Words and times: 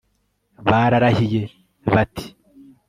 bararahiye, 0.67 1.41
bati 1.93 2.25